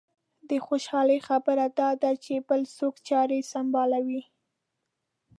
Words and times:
د 0.49 0.51
خوشالۍ 0.65 1.19
خبره 1.27 1.65
دا 1.79 1.89
ده 2.01 2.11
چې 2.23 2.33
بل 2.47 2.61
څوک 2.77 2.95
چارې 3.07 3.39
سنبالوي. 3.51 4.21